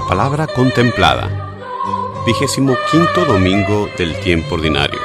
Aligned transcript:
La 0.00 0.06
palabra 0.06 0.46
contemplada. 0.46 2.24
Vigésimo 2.26 2.74
quinto 2.90 3.26
domingo 3.26 3.86
del 3.98 4.18
tiempo 4.20 4.54
ordinario. 4.54 4.98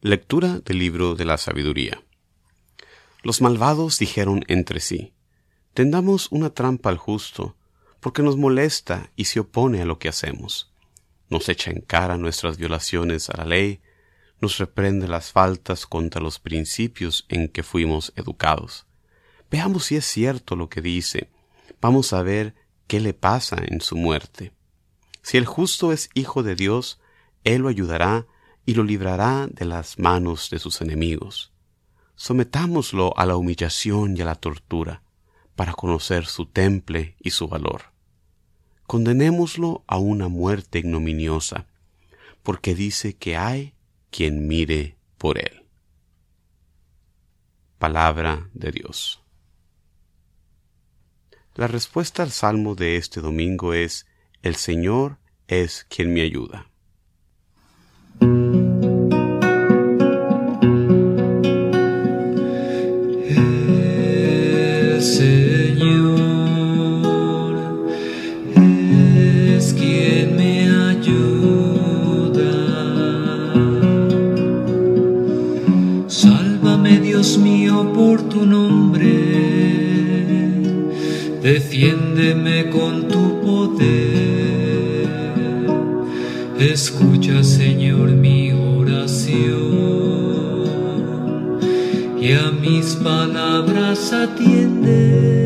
Lectura 0.00 0.60
del 0.60 0.78
libro 0.78 1.14
de 1.14 1.26
la 1.26 1.36
sabiduría. 1.36 2.02
Los 3.22 3.42
malvados 3.42 3.98
dijeron 3.98 4.42
entre 4.48 4.80
sí, 4.80 5.12
Tendamos 5.74 6.28
una 6.32 6.48
trampa 6.54 6.88
al 6.88 6.96
justo, 6.96 7.56
porque 8.00 8.22
nos 8.22 8.38
molesta 8.38 9.10
y 9.16 9.26
se 9.26 9.40
opone 9.40 9.82
a 9.82 9.84
lo 9.84 9.98
que 9.98 10.08
hacemos. 10.08 10.72
Nos 11.28 11.50
echa 11.50 11.70
en 11.70 11.82
cara 11.82 12.16
nuestras 12.16 12.56
violaciones 12.56 13.28
a 13.28 13.36
la 13.36 13.44
ley, 13.44 13.80
nos 14.42 14.58
reprende 14.58 15.06
las 15.06 15.30
faltas 15.30 15.86
contra 15.86 16.20
los 16.20 16.40
principios 16.40 17.24
en 17.28 17.48
que 17.48 17.62
fuimos 17.62 18.12
educados. 18.16 18.86
Veamos 19.52 19.84
si 19.84 19.96
es 19.96 20.04
cierto 20.04 20.56
lo 20.56 20.68
que 20.68 20.82
dice. 20.82 21.30
Vamos 21.80 22.12
a 22.12 22.22
ver 22.22 22.56
qué 22.88 22.98
le 22.98 23.14
pasa 23.14 23.56
en 23.64 23.80
su 23.80 23.96
muerte. 23.96 24.52
Si 25.22 25.38
el 25.38 25.46
justo 25.46 25.92
es 25.92 26.10
hijo 26.14 26.42
de 26.42 26.56
Dios, 26.56 27.00
Él 27.44 27.62
lo 27.62 27.68
ayudará 27.68 28.26
y 28.66 28.74
lo 28.74 28.82
librará 28.82 29.46
de 29.46 29.64
las 29.64 30.00
manos 30.00 30.50
de 30.50 30.58
sus 30.58 30.80
enemigos. 30.80 31.52
Sometámoslo 32.16 33.16
a 33.16 33.26
la 33.26 33.36
humillación 33.36 34.16
y 34.16 34.22
a 34.22 34.24
la 34.24 34.34
tortura, 34.34 35.02
para 35.54 35.72
conocer 35.72 36.26
su 36.26 36.46
temple 36.46 37.14
y 37.20 37.30
su 37.30 37.46
valor. 37.46 37.92
Condenémoslo 38.88 39.84
a 39.86 39.98
una 39.98 40.26
muerte 40.26 40.80
ignominiosa, 40.80 41.68
porque 42.42 42.74
dice 42.74 43.14
que 43.14 43.36
hay 43.36 43.74
quien 44.12 44.46
mire 44.46 44.98
por 45.18 45.38
él. 45.38 45.66
Palabra 47.78 48.48
de 48.52 48.70
Dios. 48.70 49.24
La 51.54 51.66
respuesta 51.66 52.22
al 52.22 52.30
salmo 52.30 52.74
de 52.74 52.96
este 52.96 53.20
domingo 53.20 53.74
es, 53.74 54.06
El 54.42 54.54
Señor 54.54 55.18
es 55.48 55.84
quien 55.88 56.14
me 56.14 56.20
ayuda. 56.20 56.71
Defiéndeme 81.42 82.70
con 82.70 83.08
tu 83.08 83.40
poder. 83.40 85.08
Escucha, 86.58 87.42
Señor, 87.42 88.12
mi 88.12 88.52
oración 88.52 89.42
y 92.20 92.32
a 92.32 92.52
mis 92.52 92.94
palabras 92.94 94.12
atiende. 94.12 95.41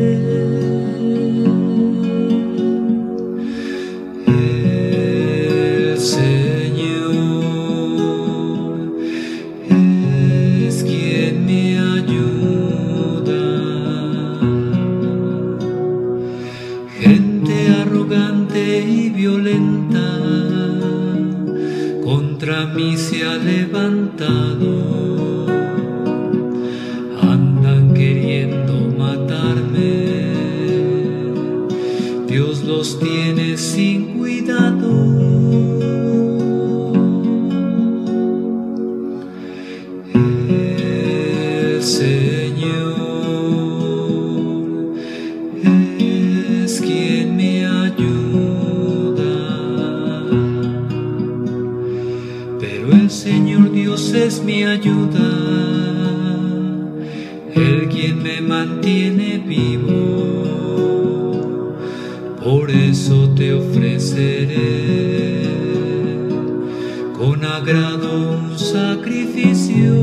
Sacrificio. 68.55 69.93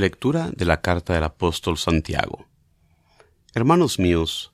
Lectura 0.00 0.50
de 0.56 0.64
la 0.64 0.80
carta 0.80 1.12
del 1.12 1.24
apóstol 1.24 1.76
Santiago. 1.76 2.46
Hermanos 3.52 3.98
míos, 3.98 4.50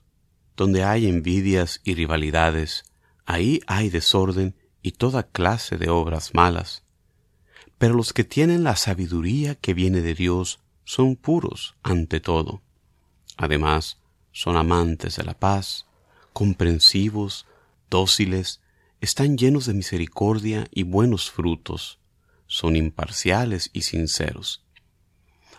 donde 0.57 0.83
hay 0.83 1.07
envidias 1.07 1.79
y 1.85 1.95
rivalidades, 1.95 2.83
ahí 3.25 3.61
hay 3.65 3.89
desorden 3.89 4.57
y 4.81 4.91
toda 4.91 5.23
clase 5.23 5.77
de 5.77 5.89
obras 5.89 6.33
malas. 6.33 6.83
Pero 7.77 7.93
los 7.93 8.11
que 8.11 8.25
tienen 8.25 8.65
la 8.65 8.75
sabiduría 8.75 9.55
que 9.55 9.73
viene 9.73 10.01
de 10.01 10.15
Dios 10.15 10.59
son 10.83 11.15
puros 11.15 11.77
ante 11.81 12.19
todo. 12.19 12.61
Además, 13.37 14.01
son 14.33 14.57
amantes 14.57 15.15
de 15.15 15.23
la 15.23 15.39
paz, 15.39 15.85
comprensivos, 16.33 17.45
dóciles, 17.89 18.59
están 18.99 19.37
llenos 19.37 19.65
de 19.65 19.75
misericordia 19.75 20.67
y 20.71 20.83
buenos 20.83 21.31
frutos, 21.31 21.99
son 22.47 22.75
imparciales 22.75 23.69
y 23.71 23.83
sinceros 23.83 24.66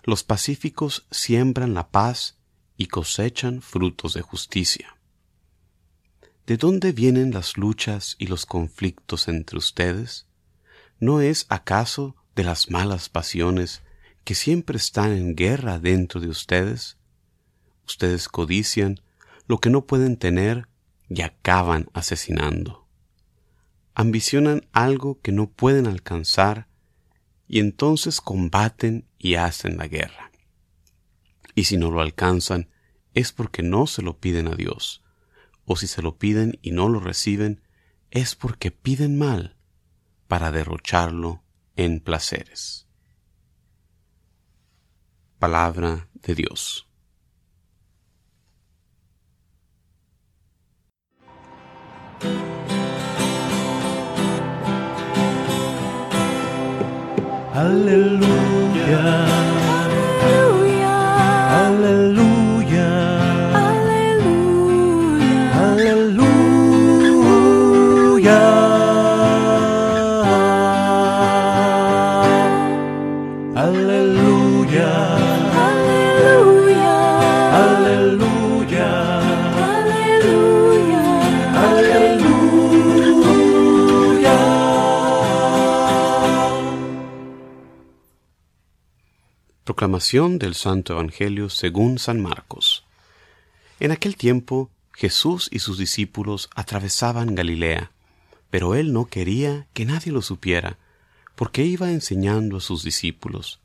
los 0.05 0.23
pacíficos 0.25 1.07
siembran 1.11 1.75
la 1.75 1.91
paz 1.91 2.39
y 2.77 2.87
cosechan 2.87 3.61
frutos 3.63 4.15
de 4.15 4.23
justicia. 4.23 4.99
¿De 6.47 6.57
dónde 6.57 6.93
vienen 6.93 7.33
las 7.33 7.57
luchas 7.57 8.17
y 8.19 8.27
los 8.27 8.47
conflictos 8.47 9.29
entre 9.29 9.59
ustedes? 9.59 10.27
¿No 10.99 11.21
es 11.21 11.47
acaso 11.49 12.17
de 12.35 12.45
las 12.45 12.71
malas 12.71 13.09
pasiones 13.09 13.83
que 14.25 14.35
siempre 14.35 14.77
están 14.77 15.13
en 15.13 15.35
guerra 15.35 15.79
dentro 15.79 16.21
de 16.21 16.29
ustedes? 16.29 16.97
Ustedes 17.87 18.29
codician 18.29 19.01
lo 19.47 19.59
que 19.59 19.71
no 19.71 19.87
pueden 19.87 20.17
tener 20.17 20.69
y 21.09 21.23
acaban 21.23 21.89
asesinando. 21.95 22.87
Ambicionan 23.95 24.67
algo 24.73 25.21
que 25.21 25.33
no 25.33 25.51
pueden 25.51 25.87
alcanzar 25.87 26.69
y 27.49 27.61
entonces 27.61 28.21
combaten 28.21 29.08
y 29.19 29.35
hacen 29.35 29.77
la 29.77 29.89
guerra. 29.89 30.31
Y 31.55 31.65
si 31.65 31.77
no 31.77 31.91
lo 31.91 32.01
alcanzan, 32.01 32.71
es 33.15 33.33
porque 33.33 33.63
no 33.63 33.87
se 33.87 34.03
lo 34.03 34.19
piden 34.19 34.49
a 34.49 34.55
Dios, 34.55 35.03
o 35.65 35.77
si 35.77 35.87
se 35.87 36.03
lo 36.03 36.19
piden 36.19 36.59
y 36.63 36.71
no 36.71 36.89
lo 36.89 37.01
reciben, 37.01 37.63
es 38.11 38.35
porque 38.37 38.71
piden 38.71 39.19
mal 39.19 39.57
para 40.29 40.51
derrocharlo 40.51 41.43
en 41.77 42.01
placeres. 42.01 42.87
Palabra 45.39 46.09
de 46.15 46.35
Dios. 46.35 46.89
Aleluya. 57.55 58.48
Aleluya. 58.89 59.28
Del 89.91 90.55
Santo 90.55 90.93
Evangelio 90.93 91.49
según 91.49 91.99
San 91.99 92.21
Marcos. 92.21 92.85
En 93.81 93.91
aquel 93.91 94.17
tiempo 94.17 94.71
Jesús 94.93 95.49
y 95.51 95.61
sus 95.61 95.79
discípulos 95.79 96.51
atravesaban 96.55 97.35
Galilea, 97.35 97.91
pero 98.51 98.75
él 98.75 98.93
no 98.93 99.07
quería 99.07 99.67
que 99.73 99.87
nadie 99.87 100.13
lo 100.13 100.21
supiera, 100.21 100.77
porque 101.35 101.65
iba 101.65 101.91
enseñando 101.91 102.59
a 102.59 102.61
sus 102.61 102.85
discípulos. 102.85 103.61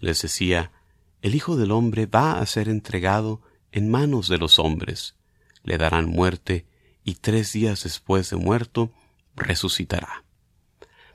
Les 0.00 0.22
decía, 0.22 0.72
el 1.20 1.34
Hijo 1.34 1.56
del 1.56 1.70
Hombre 1.70 2.06
va 2.06 2.38
a 2.38 2.46
ser 2.46 2.70
entregado 2.70 3.42
en 3.70 3.90
manos 3.90 4.28
de 4.28 4.38
los 4.38 4.58
hombres, 4.58 5.14
le 5.62 5.76
darán 5.76 6.06
muerte, 6.06 6.64
y 7.04 7.16
tres 7.16 7.52
días 7.52 7.84
después 7.84 8.30
de 8.30 8.36
muerto 8.36 8.92
resucitará. 9.36 10.24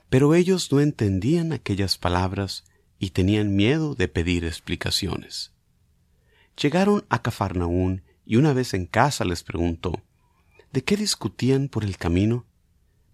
Pero 0.08 0.36
ellos 0.36 0.70
no 0.70 0.78
entendían 0.78 1.52
aquellas 1.52 1.98
palabras 1.98 2.62
y 3.02 3.10
tenían 3.10 3.56
miedo 3.56 3.96
de 3.96 4.06
pedir 4.06 4.44
explicaciones. 4.44 5.50
Llegaron 6.56 7.04
a 7.08 7.20
Cafarnaún 7.20 8.04
y 8.24 8.36
una 8.36 8.52
vez 8.52 8.74
en 8.74 8.86
casa 8.86 9.24
les 9.24 9.42
preguntó, 9.42 10.04
¿de 10.72 10.84
qué 10.84 10.96
discutían 10.96 11.66
por 11.66 11.82
el 11.82 11.96
camino? 11.96 12.46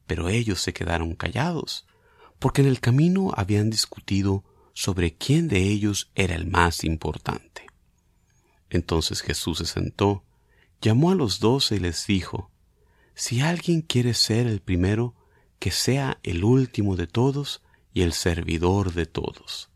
Pero 0.07 0.29
ellos 0.29 0.61
se 0.61 0.75
quedaron 0.75 1.15
callados, 1.15 1.87
porque 2.39 2.61
en 2.61 2.69
el 2.69 2.81
camino 2.81 3.33
habían 3.35 3.71
discutido 3.71 4.45
sobre 4.75 5.15
quién 5.15 5.49
de 5.49 5.63
ellos 5.63 6.11
era 6.15 6.35
el 6.35 6.47
más 6.47 6.85
importante. 6.85 7.65
Entonces 8.69 9.23
Jesús 9.23 9.57
se 9.57 9.65
sentó, 9.65 10.23
llamó 10.83 11.13
a 11.13 11.15
los 11.15 11.41
doce 11.41 11.77
y 11.77 11.79
les 11.79 12.07
dijo, 12.07 12.51
Si 13.15 13.41
alguien 13.41 13.81
quiere 13.81 14.13
ser 14.13 14.49
el 14.49 14.61
primero, 14.61 15.15
que 15.59 15.71
sea 15.71 16.21
el 16.25 16.45
último 16.45 16.95
de 16.95 17.07
todos 17.07 17.63
y 17.95 18.03
el 18.03 18.13
servidor 18.13 18.93
de 18.93 19.07
todos. 19.07 19.71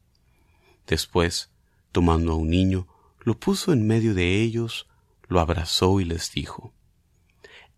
Después, 0.87 1.51
tomando 1.93 2.33
a 2.33 2.37
un 2.37 2.51
niño, 2.51 2.87
lo 3.21 3.39
puso 3.39 3.73
en 3.73 3.87
medio 3.87 4.15
de 4.15 4.43
ellos, 4.43 4.89
lo 5.29 5.41
abrazó 5.41 6.01
y 6.01 6.05
les 6.05 6.33
dijo, 6.33 6.73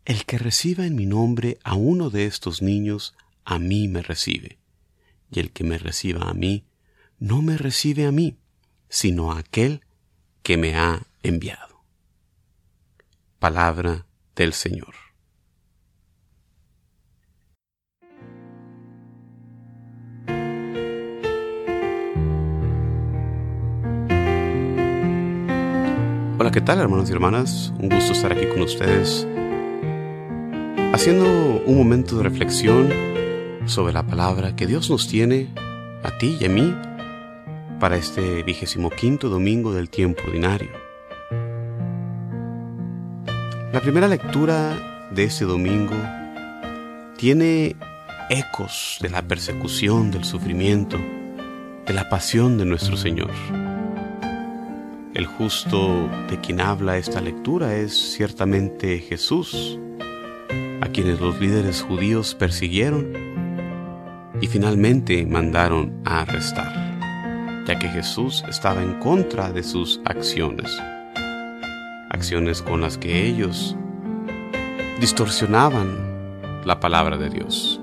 El 0.05 0.25
que 0.25 0.39
reciba 0.39 0.87
en 0.87 0.95
mi 0.95 1.07
nombre 1.07 1.59
a 1.65 1.75
uno 1.75 2.11
de 2.11 2.27
estos 2.27 2.63
niños, 2.63 3.15
a 3.45 3.59
mí 3.59 3.89
me 3.89 4.03
recibe, 4.03 4.59
y 5.31 5.41
el 5.41 5.53
que 5.53 5.65
me 5.65 5.79
reciba 5.79 6.29
a 6.29 6.35
mí, 6.35 6.65
no 7.19 7.43
me 7.43 7.57
recibe 7.57 8.07
a 8.07 8.13
mí, 8.13 8.39
sino 8.89 9.33
a 9.33 9.39
aquel 9.39 9.83
que 10.43 10.57
me 10.57 10.77
ha 10.77 11.07
enviado. 11.23 11.85
Palabra 13.39 14.07
del 14.37 14.53
Señor. 14.53 14.95
¿Qué 26.55 26.61
tal 26.61 26.79
hermanos 26.79 27.11
y 27.11 27.13
hermanas? 27.13 27.73
Un 27.81 27.89
gusto 27.89 28.13
estar 28.13 28.31
aquí 28.31 28.47
con 28.47 28.63
ustedes 28.63 29.27
haciendo 30.93 31.25
un 31.67 31.77
momento 31.77 32.17
de 32.17 32.23
reflexión 32.23 32.91
sobre 33.67 33.93
la 33.93 34.05
palabra 34.05 34.55
que 34.55 34.69
Dios 34.69 34.89
nos 34.89 35.09
tiene 35.09 35.49
a 36.05 36.17
ti 36.17 36.37
y 36.41 36.45
a 36.45 36.49
mí 36.49 36.73
para 37.81 37.97
este 37.97 38.45
vigésimo 38.45 38.91
quinto 38.91 39.29
domingo 39.31 39.75
del 39.75 39.91
tiempo 39.91 40.23
ordinario. 40.29 40.71
La 43.73 43.81
primera 43.81 44.07
lectura 44.07 45.11
de 45.11 45.25
este 45.25 45.47
domingo 45.47 45.97
tiene 47.17 47.75
ecos 48.31 48.99
de 49.01 49.11
la 49.11 49.23
persecución, 49.23 50.13
del 50.13 50.23
sufrimiento, 50.23 50.99
de 51.85 51.93
la 51.93 52.09
pasión 52.09 52.59
de 52.59 52.65
nuestro 52.65 52.97
Señor. 52.97 53.33
El 55.15 55.27
justo 55.27 56.11
de 56.29 56.41
quien 56.41 56.61
habla 56.61 56.99
esta 56.99 57.21
lectura 57.21 57.77
es 57.77 58.15
ciertamente 58.15 58.99
Jesús, 58.99 59.79
a 60.81 60.89
quienes 60.89 61.21
los 61.21 61.41
líderes 61.41 61.83
judíos 61.83 62.35
persiguieron 62.35 63.13
y 64.41 64.49
finalmente 64.49 65.25
mandaron 65.25 66.03
a 66.05 66.23
arrestar, 66.23 67.65
ya 67.65 67.79
que 67.79 67.89
Jesús 67.91 68.43
estaba 68.49 68.83
en 68.83 68.95
contra 68.95 69.53
de 69.53 69.63
sus 69.63 70.01
acciones, 70.05 70.77
acciones 72.11 72.61
con 72.61 72.81
las 72.81 72.99
que 72.99 73.25
ellos 73.25 73.77
distorsionaban 75.01 75.97
la 76.65 76.81
palabra 76.81 77.17
de 77.19 77.31
Dios. 77.31 77.81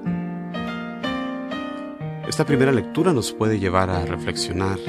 Esta 2.27 2.45
primera 2.45 2.73
lectura 2.73 3.13
nos 3.13 3.31
puede 3.31 3.57
llevar 3.57 3.89
a 3.89 4.05
reflexionar 4.05 4.79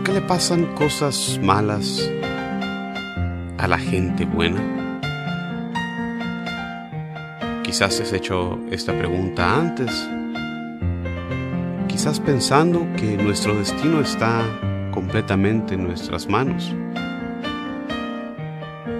¿Por 0.00 0.06
qué 0.06 0.12
le 0.14 0.26
pasan 0.26 0.64
cosas 0.76 1.38
malas 1.42 2.10
a 3.58 3.68
la 3.68 3.76
gente 3.76 4.24
buena? 4.24 4.58
Quizás 7.62 8.00
has 8.00 8.10
hecho 8.14 8.58
esta 8.70 8.96
pregunta 8.96 9.58
antes, 9.58 9.90
quizás 11.86 12.18
pensando 12.18 12.88
que 12.96 13.18
nuestro 13.18 13.54
destino 13.54 14.00
está 14.00 14.42
completamente 14.90 15.74
en 15.74 15.84
nuestras 15.84 16.26
manos. 16.26 16.74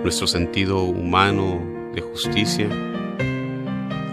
Nuestro 0.03 0.27
sentido 0.27 0.83
humano 0.83 1.63
de 1.95 2.03
justicia 2.03 2.69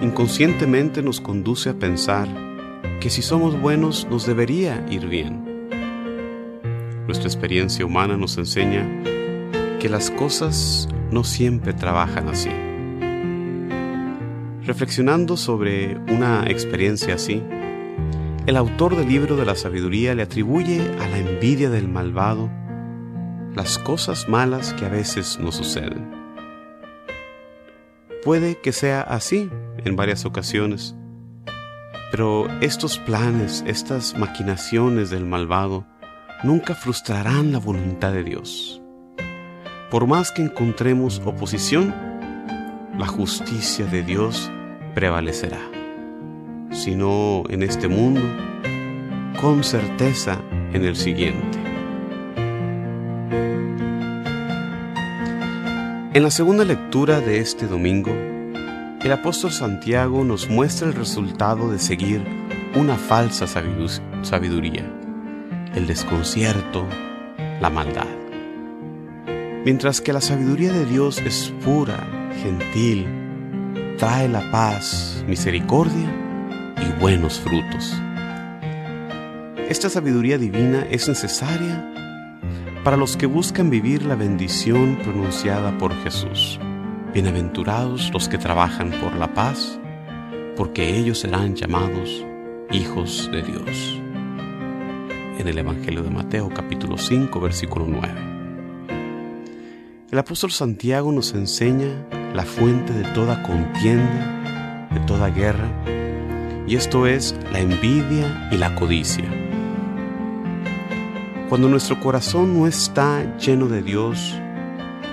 inconscientemente 0.01 1.03
nos 1.03 1.19
conduce 1.19 1.69
a 1.71 1.73
pensar 1.73 2.29
que 3.01 3.09
si 3.09 3.21
somos 3.21 3.59
buenos 3.59 4.07
nos 4.09 4.25
debería 4.25 4.85
ir 4.89 5.05
bien. 5.05 5.36
Nuestra 7.07 7.29
experiencia 7.29 7.85
humana 7.85 8.17
nos 8.17 8.37
enseña 8.37 8.85
que 9.79 9.87
las 9.87 10.11
cosas 10.11 10.89
no 11.09 11.23
siempre 11.23 11.71
trabajan 11.73 12.27
así. 12.27 12.49
Reflexionando 14.65 15.37
sobre 15.37 15.95
una 16.11 16.43
experiencia 16.49 17.15
así, 17.15 17.41
el 18.45 18.57
autor 18.57 18.97
del 18.97 19.07
libro 19.07 19.37
de 19.37 19.45
la 19.45 19.55
sabiduría 19.55 20.15
le 20.15 20.23
atribuye 20.23 20.81
a 20.81 21.07
la 21.07 21.17
envidia 21.17 21.69
del 21.69 21.87
malvado 21.87 22.49
las 23.55 23.77
cosas 23.77 24.27
malas 24.27 24.73
que 24.73 24.85
a 24.85 24.89
veces 24.89 25.39
nos 25.39 25.55
suceden. 25.55 26.11
Puede 28.21 28.59
que 28.59 28.73
sea 28.73 28.99
así 28.99 29.49
en 29.77 29.95
varias 29.95 30.25
ocasiones, 30.25 30.93
pero 32.11 32.47
estos 32.59 32.99
planes, 32.99 33.63
estas 33.65 34.17
maquinaciones 34.17 35.09
del 35.09 35.25
malvado, 35.25 35.85
nunca 36.43 36.75
frustrarán 36.75 37.51
la 37.51 37.59
voluntad 37.59 38.13
de 38.13 38.23
Dios. 38.23 38.81
Por 39.89 40.05
más 40.05 40.31
que 40.31 40.43
encontremos 40.43 41.21
oposición, 41.25 41.93
la 42.97 43.07
justicia 43.07 43.85
de 43.85 44.03
Dios 44.03 44.51
prevalecerá. 44.93 45.59
Si 46.71 46.95
no 46.95 47.43
en 47.49 47.63
este 47.63 47.87
mundo, 47.87 48.21
con 49.39 49.63
certeza 49.63 50.39
en 50.73 50.83
el 50.83 50.95
siguiente. 50.95 51.57
En 56.13 56.23
la 56.23 56.31
segunda 56.31 56.65
lectura 56.65 57.19
de 57.19 57.39
este 57.39 57.67
domingo, 57.67 58.11
el 58.11 59.11
apóstol 59.11 59.51
Santiago 59.51 60.23
nos 60.23 60.49
muestra 60.49 60.87
el 60.87 60.95
resultado 60.95 61.71
de 61.71 61.79
seguir 61.79 62.21
una 62.75 62.95
falsa 62.95 63.45
sabiduría 64.23 64.96
el 65.77 65.85
desconcierto, 65.85 66.87
la 67.61 67.69
maldad. 67.69 68.07
Mientras 69.63 70.01
que 70.01 70.11
la 70.11 70.21
sabiduría 70.21 70.73
de 70.73 70.85
Dios 70.85 71.19
es 71.19 71.53
pura, 71.63 72.03
gentil, 72.41 73.05
trae 73.97 74.27
la 74.27 74.49
paz, 74.51 75.23
misericordia 75.27 76.11
y 76.77 76.99
buenos 76.99 77.39
frutos. 77.39 77.95
Esta 79.69 79.89
sabiduría 79.89 80.39
divina 80.39 80.87
es 80.89 81.07
necesaria 81.07 81.93
para 82.83 82.97
los 82.97 83.15
que 83.15 83.27
buscan 83.27 83.69
vivir 83.69 84.03
la 84.03 84.15
bendición 84.15 84.97
pronunciada 85.03 85.77
por 85.77 85.93
Jesús. 86.03 86.59
Bienaventurados 87.13 88.11
los 88.13 88.27
que 88.27 88.39
trabajan 88.39 88.91
por 89.01 89.15
la 89.15 89.33
paz, 89.33 89.79
porque 90.55 90.97
ellos 90.97 91.19
serán 91.19 91.55
llamados 91.55 92.25
hijos 92.71 93.29
de 93.31 93.43
Dios. 93.43 94.01
En 95.37 95.47
el 95.47 95.57
Evangelio 95.57 96.01
de 96.03 96.09
Mateo 96.09 96.49
capítulo 96.49 96.97
5 96.97 97.39
versículo 97.39 97.85
9. 97.87 98.13
El 100.11 100.19
apóstol 100.19 100.51
Santiago 100.51 101.11
nos 101.11 101.33
enseña 101.33 101.87
la 102.33 102.43
fuente 102.43 102.93
de 102.93 103.03
toda 103.13 103.43
contienda, 103.43 104.89
de 104.91 104.99
toda 105.01 105.29
guerra, 105.29 105.69
y 106.65 106.75
esto 106.75 107.05
es 107.07 107.35
la 107.51 107.59
envidia 107.59 108.49
y 108.51 108.57
la 108.57 108.73
codicia. 108.75 109.25
Cuando 111.49 111.69
nuestro 111.69 111.99
corazón 111.99 112.57
no 112.57 112.67
está 112.67 113.37
lleno 113.37 113.67
de 113.67 113.81
Dios, 113.81 114.35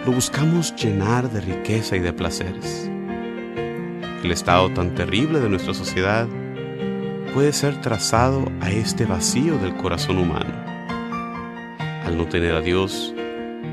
lo 0.06 0.12
buscamos 0.12 0.74
llenar 0.76 1.30
de 1.30 1.40
riqueza 1.40 1.96
y 1.96 2.00
de 2.00 2.12
placeres. 2.12 2.90
El 4.22 4.30
estado 4.30 4.70
tan 4.70 4.94
terrible 4.94 5.40
de 5.40 5.50
nuestra 5.50 5.74
sociedad 5.74 6.26
puede 7.34 7.52
ser 7.52 7.80
trazado 7.80 8.46
a 8.60 8.70
este 8.70 9.06
vacío 9.06 9.58
del 9.58 9.74
corazón 9.76 10.18
humano. 10.18 10.54
Al 12.06 12.16
no 12.16 12.28
tener 12.28 12.54
a 12.54 12.60
Dios, 12.60 13.12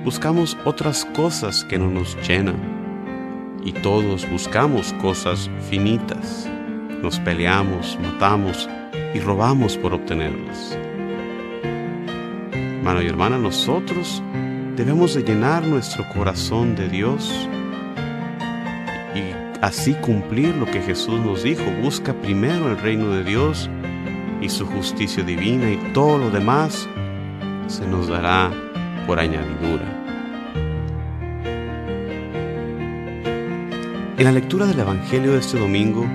buscamos 0.03 0.57
otras 0.65 1.05
cosas 1.05 1.63
que 1.65 1.77
no 1.77 1.87
nos 1.87 2.17
llenan. 2.27 3.59
Y 3.63 3.71
todos 3.71 4.27
buscamos 4.31 4.93
cosas 4.93 5.47
finitas. 5.69 6.49
Nos 7.03 7.19
peleamos, 7.19 7.99
matamos 8.01 8.67
y 9.13 9.19
robamos 9.19 9.77
por 9.77 9.93
obtenerlas. 9.93 10.75
Hermano 12.51 13.03
y 13.03 13.05
hermana, 13.05 13.37
nosotros 13.37 14.23
debemos 14.75 15.13
de 15.13 15.21
llenar 15.21 15.67
nuestro 15.67 16.03
corazón 16.15 16.75
de 16.75 16.89
Dios 16.89 17.47
y 19.13 19.50
así 19.61 19.93
cumplir 19.93 20.55
lo 20.55 20.65
que 20.65 20.81
Jesús 20.81 21.19
nos 21.19 21.43
dijo. 21.43 21.63
Busca 21.81 22.13
primero 22.13 22.69
el 22.69 22.77
reino 22.77 23.09
de 23.09 23.23
Dios 23.23 23.69
y 24.41 24.49
su 24.49 24.65
justicia 24.65 25.23
divina 25.23 25.69
y 25.69 25.77
todo 25.93 26.17
lo 26.17 26.31
demás 26.31 26.89
se 27.67 27.87
nos 27.87 28.07
dará 28.07 28.51
por 29.07 29.19
añadidura. 29.19 29.85
En 34.17 34.25
la 34.25 34.31
lectura 34.31 34.65
del 34.65 34.79
Evangelio 34.79 35.31
de 35.31 35.39
este 35.39 35.57
domingo 35.57 36.05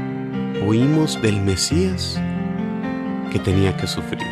oímos 0.66 1.20
del 1.22 1.40
Mesías 1.40 2.20
que 3.32 3.38
tenía 3.38 3.76
que 3.76 3.86
sufrir 3.86 4.22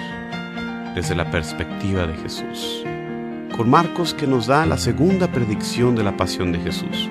desde 0.95 1.15
la 1.15 1.31
perspectiva 1.31 2.07
de 2.07 2.15
Jesús, 2.15 2.85
con 3.57 3.69
Marcos 3.69 4.15
que 4.15 4.27
nos 4.27 4.47
da 4.47 4.65
la 4.65 4.79
segunda 4.79 5.27
predicción 5.29 5.97
de 5.97 6.05
la 6.05 6.17
pasión 6.17 6.53
de 6.53 6.61
Jesús. 6.61 7.11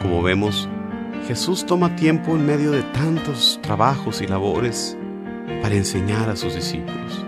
Como 0.00 0.22
vemos, 0.22 0.68
Jesús 1.26 1.64
toma 1.64 1.96
tiempo 1.96 2.32
en 2.32 2.44
medio 2.44 2.70
de 2.70 2.82
tantos 2.82 3.58
trabajos 3.62 4.20
y 4.20 4.26
labores 4.26 4.94
para 5.62 5.74
enseñar 5.74 6.28
a 6.28 6.36
sus 6.36 6.54
discípulos. 6.54 7.24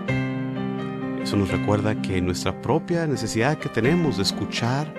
Eso 1.23 1.35
nos 1.35 1.49
recuerda 1.49 1.99
que 1.99 2.21
nuestra 2.21 2.61
propia 2.61 3.07
necesidad 3.07 3.57
que 3.57 3.69
tenemos 3.69 4.17
de 4.17 4.23
escuchar, 4.23 4.93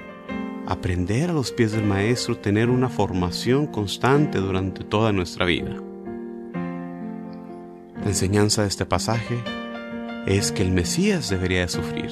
aprender 0.67 1.31
a 1.31 1.33
los 1.33 1.53
pies 1.53 1.71
del 1.71 1.85
Maestro, 1.85 2.39
tener 2.39 2.71
una 2.71 2.89
formación 2.89 3.69
constante 3.69 4.39
durante 4.39 4.83
toda 4.83 5.13
nuestra 5.13 5.47
vida. 5.47 5.77
La 8.03 8.09
enseñanza 8.09 8.63
de 8.63 8.69
este 8.69 8.85
pasaje 8.85 9.39
es 10.27 10.51
que 10.51 10.63
el 10.63 10.73
Mesías 10.73 11.31
debería 11.31 11.61
de 11.61 11.69
sufrir. 11.69 12.11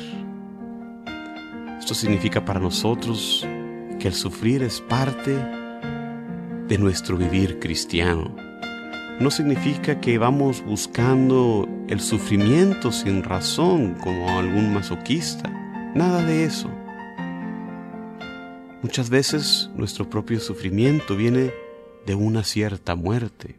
Esto 1.80 1.94
significa 1.94 2.44
para 2.44 2.60
nosotros 2.60 3.44
que 3.98 4.06
el 4.06 4.14
sufrir 4.14 4.62
es 4.62 4.80
parte 4.80 5.65
de 6.68 6.78
nuestro 6.78 7.16
vivir 7.16 7.58
cristiano. 7.60 8.34
No 9.20 9.30
significa 9.30 10.00
que 10.00 10.18
vamos 10.18 10.62
buscando 10.64 11.68
el 11.88 12.00
sufrimiento 12.00 12.92
sin 12.92 13.22
razón 13.22 13.94
como 13.94 14.28
algún 14.30 14.74
masoquista. 14.74 15.48
Nada 15.94 16.22
de 16.22 16.44
eso. 16.44 16.70
Muchas 18.82 19.08
veces 19.08 19.70
nuestro 19.74 20.10
propio 20.10 20.38
sufrimiento 20.40 21.16
viene 21.16 21.52
de 22.04 22.14
una 22.14 22.44
cierta 22.44 22.94
muerte. 22.94 23.58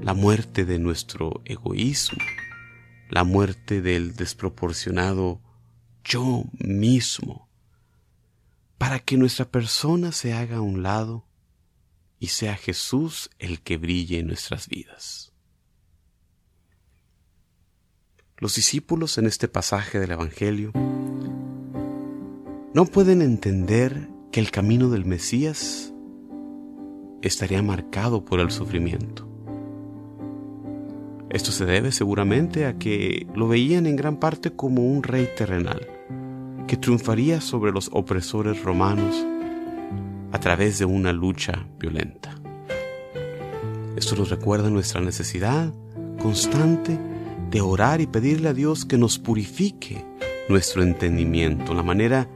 La 0.00 0.14
muerte 0.14 0.64
de 0.64 0.78
nuestro 0.78 1.42
egoísmo, 1.44 2.18
la 3.10 3.24
muerte 3.24 3.82
del 3.82 4.14
desproporcionado 4.16 5.40
yo 6.04 6.44
mismo, 6.58 7.48
para 8.78 8.98
que 9.00 9.16
nuestra 9.16 9.44
persona 9.44 10.12
se 10.12 10.32
haga 10.32 10.56
a 10.56 10.60
un 10.60 10.82
lado 10.82 11.24
y 12.18 12.28
sea 12.28 12.56
Jesús 12.56 13.30
el 13.38 13.60
que 13.60 13.76
brille 13.76 14.18
en 14.18 14.28
nuestras 14.28 14.68
vidas. 14.68 15.32
Los 18.38 18.56
discípulos 18.56 19.16
en 19.18 19.26
este 19.26 19.48
pasaje 19.48 20.00
del 20.00 20.10
Evangelio 20.10 20.72
no 22.74 22.86
pueden 22.86 23.22
entender 23.22 24.08
que 24.32 24.40
el 24.40 24.50
camino 24.50 24.90
del 24.90 25.04
Mesías 25.04 25.92
estaría 27.22 27.62
marcado 27.62 28.24
por 28.24 28.40
el 28.40 28.50
sufrimiento. 28.50 29.28
Esto 31.30 31.52
se 31.52 31.64
debe 31.64 31.92
seguramente 31.92 32.66
a 32.66 32.78
que 32.78 33.26
lo 33.34 33.48
veían 33.48 33.86
en 33.86 33.96
gran 33.96 34.18
parte 34.18 34.54
como 34.54 34.82
un 34.82 35.02
rey 35.02 35.28
terrenal, 35.36 35.88
que 36.66 36.76
triunfaría 36.76 37.40
sobre 37.40 37.72
los 37.72 37.90
opresores 37.92 38.62
romanos 38.62 39.26
a 40.34 40.38
través 40.40 40.80
de 40.80 40.84
una 40.84 41.12
lucha 41.12 41.64
violenta. 41.78 42.34
Esto 43.96 44.16
nos 44.16 44.30
recuerda 44.30 44.68
nuestra 44.68 45.00
necesidad 45.00 45.72
constante 46.20 46.98
de 47.50 47.60
orar 47.60 48.00
y 48.00 48.08
pedirle 48.08 48.48
a 48.48 48.52
Dios 48.52 48.84
que 48.84 48.98
nos 48.98 49.20
purifique 49.20 50.04
nuestro 50.48 50.82
entendimiento, 50.82 51.72
la 51.72 51.84
manera 51.84 52.28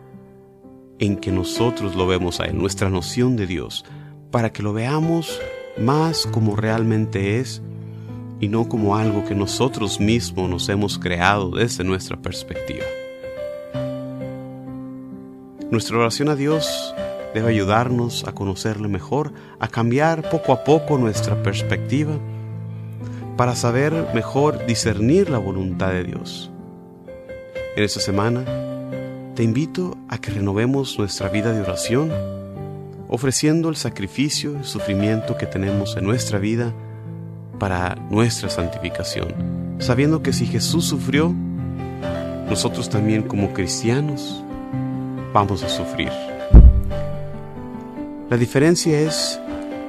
en 1.00 1.17
que 1.17 1.33
nosotros 1.33 1.97
lo 1.97 2.07
vemos 2.07 2.38
a 2.38 2.45
Él, 2.45 2.57
nuestra 2.57 2.88
noción 2.88 3.35
de 3.35 3.49
Dios, 3.49 3.85
para 4.31 4.52
que 4.52 4.62
lo 4.62 4.73
veamos 4.73 5.40
más 5.76 6.25
como 6.25 6.55
realmente 6.55 7.40
es 7.40 7.62
y 8.38 8.47
no 8.47 8.69
como 8.69 8.97
algo 8.97 9.25
que 9.25 9.35
nosotros 9.35 9.99
mismos 9.99 10.49
nos 10.49 10.69
hemos 10.69 11.00
creado 11.00 11.50
desde 11.50 11.83
nuestra 11.83 12.17
perspectiva. 12.17 12.85
Nuestra 15.73 15.99
oración 15.99 16.28
a 16.28 16.37
Dios 16.37 16.95
debe 17.38 17.50
ayudarnos 17.50 18.25
a 18.26 18.33
conocerle 18.33 18.88
mejor, 18.88 19.33
a 19.61 19.68
cambiar 19.68 20.28
poco 20.28 20.52
a 20.52 20.64
poco 20.64 20.99
nuestra 20.99 21.40
perspectiva 21.40 22.18
para 23.37 23.54
saber 23.54 24.09
mejor 24.12 24.66
discernir 24.66 25.30
la 25.30 25.38
voluntad 25.38 25.90
de 25.90 26.02
Dios. 26.02 26.50
En 27.76 27.85
esta 27.85 28.00
semana 28.00 28.45
te 29.37 29.45
invito 29.45 29.97
a 30.09 30.18
que 30.18 30.33
renovemos 30.33 30.99
nuestra 30.99 31.28
vida 31.28 31.52
de 31.52 31.61
oración, 31.61 32.11
ofreciendo 33.07 33.68
el 33.68 33.76
sacrificio 33.76 34.59
y 34.61 34.64
sufrimiento 34.64 35.37
que 35.37 35.47
tenemos 35.47 35.97
en 35.97 36.04
nuestra 36.04 36.40
vida 36.40 36.75
para 37.61 37.95
nuestra 38.11 38.50
santificación, 38.50 39.76
sabiendo 39.78 40.25
que 40.25 40.33
si 40.33 40.45
Jesús 40.45 40.87
sufrió, 40.87 41.33
nosotros 42.49 42.90
también 42.90 43.23
como 43.23 43.52
cristianos 43.52 44.42
vamos 45.33 45.62
a 45.62 45.68
sufrir. 45.68 46.27
La 48.30 48.37
diferencia 48.37 49.00
es 49.00 49.40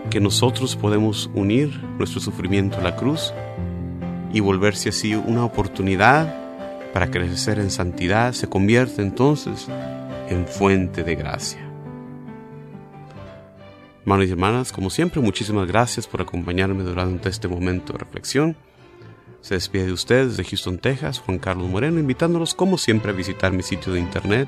que 0.10 0.22
nosotros 0.22 0.78
podemos 0.78 1.30
unir 1.34 1.78
nuestro 1.98 2.22
sufrimiento 2.22 2.78
a 2.78 2.82
la 2.82 2.96
cruz 2.96 3.34
y 4.32 4.40
volverse 4.40 4.90
así 4.90 5.14
una 5.14 5.44
oportunidad 5.44 6.34
para 6.94 7.12
crecer 7.12 7.60
en 7.60 7.70
santidad, 7.70 8.32
se 8.32 8.48
convierte 8.48 9.02
entonces 9.02 9.68
en 10.30 10.48
fuente 10.48 11.04
de 11.04 11.16
gracia. 11.16 11.60
Hermanos 14.04 14.28
y 14.28 14.32
hermanas, 14.32 14.72
como 14.72 14.90
siempre, 14.90 15.22
muchísimas 15.22 15.68
gracias 15.68 16.08
por 16.08 16.22
acompañarme 16.22 16.84
durante 16.84 17.28
este 17.28 17.50
momento 17.50 17.92
de 17.92 18.00
reflexión. 18.00 18.56
Se 19.42 19.56
despide 19.56 19.88
de 19.88 19.92
ustedes 19.92 20.38
de 20.38 20.46
Houston, 20.46 20.80
Texas, 20.80 21.20
Juan 21.20 21.40
Carlos 21.40 21.70
Moreno, 21.70 22.00
invitándolos 22.00 22.54
como 22.54 22.78
siempre 22.78 23.12
a 23.12 23.16
visitar 23.16 23.52
mi 23.52 23.64
sitio 23.64 23.92
de 23.92 24.00
internet 24.00 24.48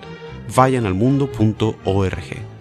vayanalmundo.org. 0.56 2.61